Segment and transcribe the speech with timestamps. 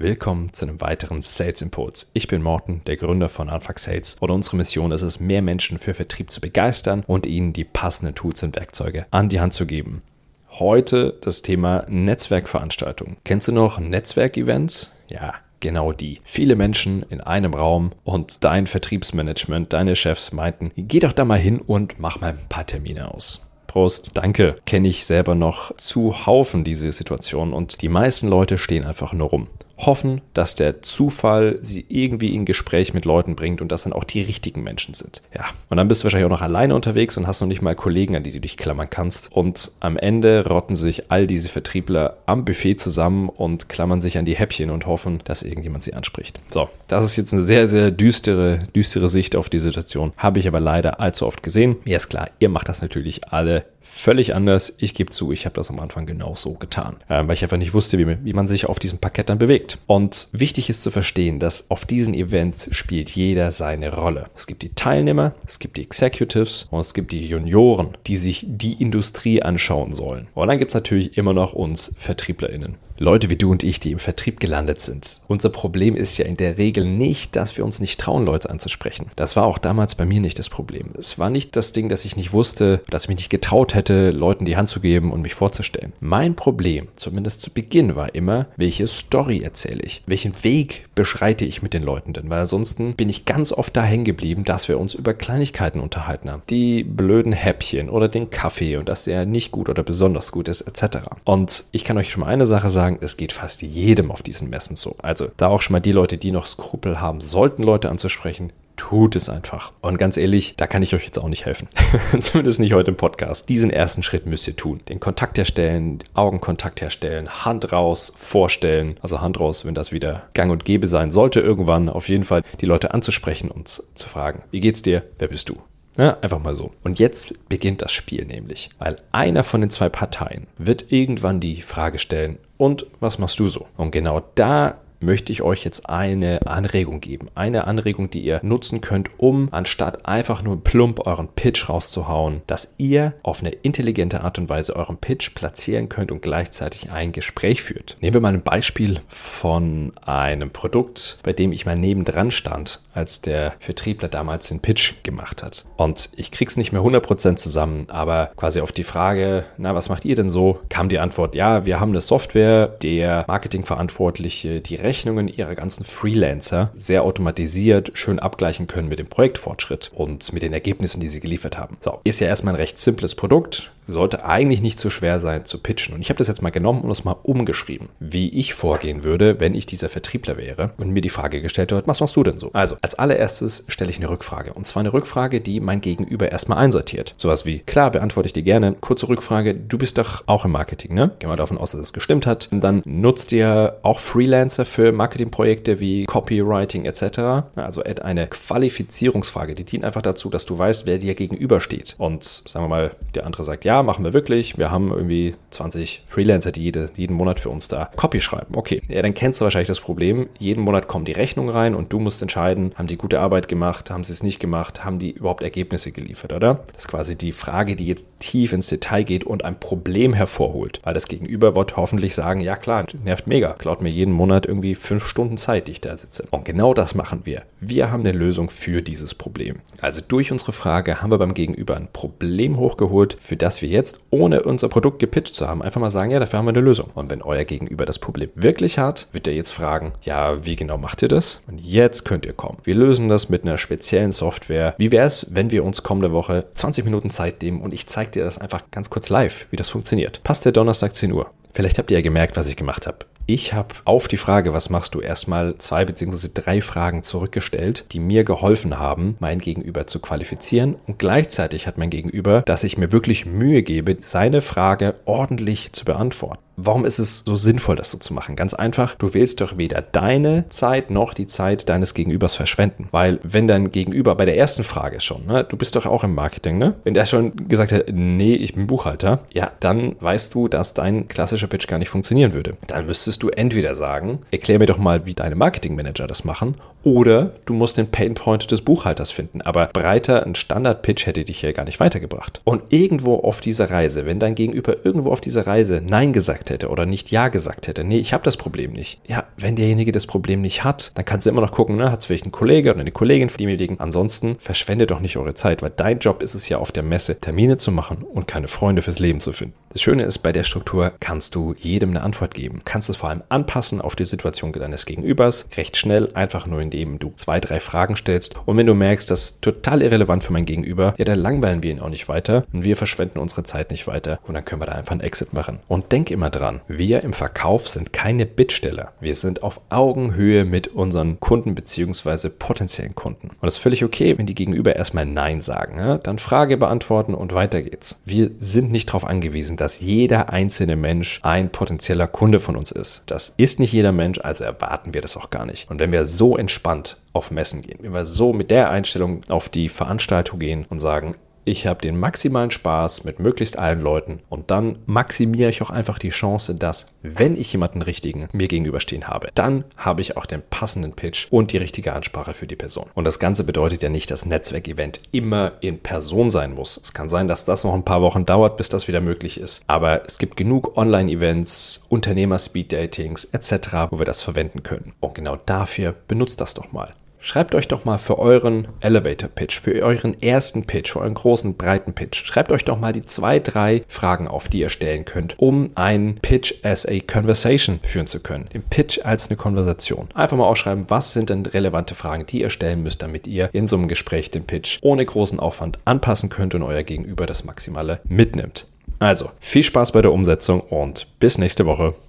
[0.00, 2.08] Willkommen zu einem weiteren Sales Impuls.
[2.12, 5.80] Ich bin Morten, der Gründer von Anfang Sales und unsere Mission ist es, mehr Menschen
[5.80, 9.66] für Vertrieb zu begeistern und ihnen die passenden Tools und Werkzeuge an die Hand zu
[9.66, 10.02] geben.
[10.50, 13.16] Heute das Thema Netzwerkveranstaltungen.
[13.24, 14.92] Kennst du noch Netzwerkevents?
[15.10, 16.20] Ja, genau die.
[16.22, 21.40] Viele Menschen in einem Raum und dein Vertriebsmanagement, deine Chefs meinten, geh doch da mal
[21.40, 23.44] hin und mach mal ein paar Termine aus.
[23.66, 24.58] Prost, danke.
[24.64, 29.30] Kenne ich selber noch zu Haufen diese Situation und die meisten Leute stehen einfach nur
[29.30, 33.92] rum hoffen, dass der Zufall sie irgendwie in Gespräch mit Leuten bringt und dass dann
[33.92, 35.22] auch die richtigen Menschen sind.
[35.34, 37.74] Ja, und dann bist du wahrscheinlich auch noch alleine unterwegs und hast noch nicht mal
[37.74, 39.32] Kollegen, an die du dich klammern kannst.
[39.32, 44.24] Und am Ende rotten sich all diese Vertriebler am Buffet zusammen und klammern sich an
[44.24, 46.40] die Häppchen und hoffen, dass irgendjemand sie anspricht.
[46.50, 50.12] So, das ist jetzt eine sehr, sehr düstere, düstere Sicht auf die Situation.
[50.16, 51.76] Habe ich aber leider allzu oft gesehen.
[51.84, 54.74] Mir ist klar, ihr macht das natürlich alle völlig anders.
[54.78, 57.56] Ich gebe zu, ich habe das am Anfang genau so getan, äh, weil ich einfach
[57.56, 59.67] nicht wusste, wie man sich auf diesem Parkett dann bewegt.
[59.86, 64.30] Und wichtig ist zu verstehen, dass auf diesen Events spielt jeder seine Rolle.
[64.34, 68.46] Es gibt die Teilnehmer, es gibt die Executives und es gibt die Junioren, die sich
[68.48, 70.28] die Industrie anschauen sollen.
[70.34, 72.76] Und dann gibt es natürlich immer noch uns VertrieblerInnen.
[72.98, 75.20] Leute wie du und ich, die im Vertrieb gelandet sind.
[75.28, 79.06] Unser Problem ist ja in der Regel nicht, dass wir uns nicht trauen, Leute anzusprechen.
[79.16, 80.90] Das war auch damals bei mir nicht das Problem.
[80.98, 84.10] Es war nicht das Ding, dass ich nicht wusste, dass ich mich nicht getraut hätte,
[84.10, 85.92] Leuten die Hand zu geben und mich vorzustellen.
[86.00, 90.02] Mein Problem, zumindest zu Beginn, war immer, welche Story erzähle ich?
[90.06, 92.30] Welchen Weg beschreite ich mit den Leuten denn?
[92.30, 96.30] Weil ansonsten bin ich ganz oft da hängen geblieben, dass wir uns über Kleinigkeiten unterhalten
[96.30, 96.42] haben.
[96.50, 100.62] Die blöden Häppchen oder den Kaffee und dass der nicht gut oder besonders gut ist,
[100.62, 100.98] etc.
[101.24, 104.22] Und ich kann euch schon mal eine Sache sagen, sagen, es geht fast jedem auf
[104.22, 104.96] diesen Messen so.
[105.02, 109.16] Also da auch schon mal die Leute, die noch Skrupel haben, sollten Leute anzusprechen, tut
[109.16, 109.72] es einfach.
[109.80, 111.68] Und ganz ehrlich, da kann ich euch jetzt auch nicht helfen.
[112.20, 113.48] Zumindest nicht heute im Podcast.
[113.48, 114.80] Diesen ersten Schritt müsst ihr tun.
[114.88, 118.96] Den Kontakt herstellen, Augenkontakt herstellen, Hand raus, vorstellen.
[119.02, 122.42] Also Hand raus, wenn das wieder gang und gäbe sein sollte, irgendwann auf jeden Fall
[122.60, 125.02] die Leute anzusprechen und zu fragen, wie geht's dir?
[125.18, 125.56] Wer bist du?
[125.98, 126.70] Ja, einfach mal so.
[126.84, 131.60] Und jetzt beginnt das Spiel nämlich, weil einer von den zwei Parteien wird irgendwann die
[131.60, 133.66] Frage stellen, und was machst du so?
[133.76, 137.28] Und genau da möchte ich euch jetzt eine Anregung geben.
[137.34, 142.74] Eine Anregung, die ihr nutzen könnt, um anstatt einfach nur plump euren Pitch rauszuhauen, dass
[142.78, 147.62] ihr auf eine intelligente Art und Weise euren Pitch platzieren könnt und gleichzeitig ein Gespräch
[147.62, 147.96] führt.
[148.00, 153.20] Nehmen wir mal ein Beispiel von einem Produkt, bei dem ich mal nebendran stand, als
[153.22, 155.64] der Vertriebler damals den Pitch gemacht hat.
[155.76, 160.04] Und ich krieg's nicht mehr 100% zusammen, aber quasi auf die Frage, na, was macht
[160.04, 165.28] ihr denn so, kam die Antwort, ja, wir haben eine Software, der Marketingverantwortliche direkt Rechnungen
[165.28, 171.00] ihrer ganzen Freelancer sehr automatisiert schön abgleichen können mit dem Projektfortschritt und mit den Ergebnissen,
[171.00, 171.76] die sie geliefert haben.
[171.82, 175.58] So, ist ja erstmal ein recht simples Produkt, sollte eigentlich nicht so schwer sein zu
[175.58, 175.94] pitchen.
[175.94, 179.40] Und ich habe das jetzt mal genommen und es mal umgeschrieben, wie ich vorgehen würde,
[179.40, 182.38] wenn ich dieser Vertriebler wäre und mir die Frage gestellt wird, was machst du denn
[182.38, 182.50] so?
[182.52, 184.54] Also, als allererstes stelle ich eine Rückfrage.
[184.54, 187.14] Und zwar eine Rückfrage, die mein Gegenüber erstmal einsortiert.
[187.18, 188.76] Sowas wie, klar, beantworte ich dir gerne.
[188.80, 191.10] Kurze Rückfrage, du bist doch auch im Marketing, ne?
[191.18, 192.48] Gehen wir davon aus, dass es gestimmt hat.
[192.50, 197.44] Und dann nutzt ihr auch Freelancer für Marketingprojekte wie Copywriting etc.
[197.56, 201.94] Also eine Qualifizierungsfrage, die dient einfach dazu, dass du weißt, wer dir gegenübersteht.
[201.98, 204.56] Und sagen wir mal, der andere sagt, ja, machen wir wirklich.
[204.56, 208.54] Wir haben irgendwie 20 Freelancer, die jede, jeden Monat für uns da Copy schreiben.
[208.56, 210.30] Okay, ja, dann kennst du wahrscheinlich das Problem.
[210.38, 213.90] Jeden Monat kommen die Rechnungen rein und du musst entscheiden, haben die gute Arbeit gemacht,
[213.90, 216.60] haben sie es nicht gemacht, haben die überhaupt Ergebnisse geliefert, oder?
[216.72, 220.80] Das ist quasi die Frage, die jetzt tief ins Detail geht und ein Problem hervorholt.
[220.84, 224.76] Weil das Gegenüber wird hoffentlich sagen, ja klar, nervt mega, klaut mir jeden Monat irgendwie
[224.76, 226.28] fünf Stunden Zeit, die ich da sitze.
[226.30, 227.42] Und genau das machen wir.
[227.58, 229.56] Wir haben eine Lösung für dieses Problem.
[229.80, 234.00] Also durch unsere Frage haben wir beim Gegenüber ein Problem hochgeholt, für das wir jetzt,
[234.10, 236.90] ohne unser Produkt gepitcht zu haben, einfach mal sagen, ja, dafür haben wir eine Lösung.
[236.94, 240.78] Und wenn euer Gegenüber das Problem wirklich hat, wird er jetzt fragen, ja, wie genau
[240.78, 241.40] macht ihr das?
[241.48, 242.57] Und jetzt könnt ihr kommen.
[242.64, 244.74] Wir lösen das mit einer speziellen Software.
[244.78, 248.10] Wie wäre es, wenn wir uns kommende Woche 20 Minuten Zeit nehmen und ich zeige
[248.10, 250.22] dir das einfach ganz kurz live, wie das funktioniert.
[250.24, 251.30] Passt der Donnerstag 10 Uhr.
[251.52, 252.98] Vielleicht habt ihr ja gemerkt, was ich gemacht habe.
[253.30, 256.28] Ich habe auf die Frage, was machst du, erstmal zwei bzw.
[256.32, 260.76] drei Fragen zurückgestellt, die mir geholfen haben, mein Gegenüber zu qualifizieren.
[260.86, 265.84] Und gleichzeitig hat mein Gegenüber, dass ich mir wirklich Mühe gebe, seine Frage ordentlich zu
[265.84, 266.47] beantworten.
[266.60, 268.34] Warum ist es so sinnvoll, das so zu machen?
[268.34, 272.88] Ganz einfach, du willst doch weder deine Zeit noch die Zeit deines Gegenübers verschwenden.
[272.90, 276.16] Weil wenn dein Gegenüber bei der ersten Frage schon, ne, du bist doch auch im
[276.16, 276.74] Marketing, ne?
[276.82, 281.06] Wenn der schon gesagt hat, nee, ich bin Buchhalter, ja, dann weißt du, dass dein
[281.06, 282.56] klassischer Pitch gar nicht funktionieren würde.
[282.66, 286.56] Dann müsstest du entweder sagen, erklär mir doch mal, wie deine Marketingmanager das machen,
[286.88, 289.42] Oder du musst den Painpoint des Buchhalters finden.
[289.42, 292.40] Aber breiter ein Standard-Pitch hätte dich ja gar nicht weitergebracht.
[292.44, 296.70] Und irgendwo auf dieser Reise, wenn dein Gegenüber irgendwo auf dieser Reise Nein gesagt hätte
[296.70, 299.00] oder nicht Ja gesagt hätte, nee, ich habe das Problem nicht.
[299.06, 302.00] Ja, wenn derjenige das Problem nicht hat, dann kannst du immer noch gucken, ne, hat
[302.00, 303.78] es vielleicht einen Kollege oder eine Kollegin für diejenigen.
[303.80, 307.18] Ansonsten verschwende doch nicht eure Zeit, weil dein Job ist es ja auf der Messe,
[307.18, 309.52] Termine zu machen und keine Freunde fürs Leben zu finden.
[309.72, 312.62] Das Schöne ist, bei der Struktur kannst du jedem eine Antwort geben.
[312.64, 316.98] Kannst es vor allem anpassen auf die Situation deines Gegenübers, recht schnell, einfach nur indem
[316.98, 318.34] du zwei, drei Fragen stellst.
[318.46, 321.70] Und wenn du merkst, das ist total irrelevant für mein Gegenüber, ja, dann langweilen wir
[321.70, 324.66] ihn auch nicht weiter und wir verschwenden unsere Zeit nicht weiter und dann können wir
[324.66, 325.60] da einfach einen Exit machen.
[325.68, 328.92] Und denk immer dran, wir im Verkauf sind keine Bittsteller.
[329.00, 332.30] Wir sind auf Augenhöhe mit unseren Kunden bzw.
[332.30, 333.28] potenziellen Kunden.
[333.28, 335.78] Und das ist völlig okay, wenn die Gegenüber erstmal Nein sagen.
[335.78, 335.98] Ja?
[335.98, 338.00] Dann Frage beantworten und weiter geht's.
[338.06, 343.02] Wir sind nicht darauf angewiesen, dass jeder einzelne Mensch ein potenzieller Kunde von uns ist.
[343.06, 345.70] Das ist nicht jeder Mensch, also erwarten wir das auch gar nicht.
[345.70, 349.48] Und wenn wir so entspannt auf Messen gehen, wenn wir so mit der Einstellung auf
[349.48, 351.16] die Veranstaltung gehen und sagen,
[351.48, 355.98] ich habe den maximalen Spaß mit möglichst allen Leuten und dann maximiere ich auch einfach
[355.98, 360.42] die Chance, dass, wenn ich jemanden richtigen mir gegenüberstehen habe, dann habe ich auch den
[360.42, 362.90] passenden Pitch und die richtige Ansprache für die Person.
[362.94, 366.78] Und das Ganze bedeutet ja nicht, dass Netzwerkevent immer in Person sein muss.
[366.82, 369.62] Es kann sein, dass das noch ein paar Wochen dauert, bis das wieder möglich ist.
[369.66, 374.92] Aber es gibt genug Online-Events, Unternehmer-Speed-Datings etc., wo wir das verwenden können.
[375.00, 376.94] Und genau dafür benutzt das doch mal.
[377.20, 381.56] Schreibt euch doch mal für euren Elevator Pitch, für euren ersten Pitch, für euren großen,
[381.56, 385.38] breiten Pitch, schreibt euch doch mal die zwei, drei Fragen auf, die ihr stellen könnt,
[385.38, 388.48] um einen Pitch as a Conversation führen zu können.
[388.54, 390.08] Den Pitch als eine Konversation.
[390.14, 393.66] Einfach mal aufschreiben, was sind denn relevante Fragen, die ihr stellen müsst, damit ihr in
[393.66, 398.00] so einem Gespräch den Pitch ohne großen Aufwand anpassen könnt und euer Gegenüber das Maximale
[398.04, 398.68] mitnimmt.
[399.00, 401.94] Also, viel Spaß bei der Umsetzung und bis nächste Woche.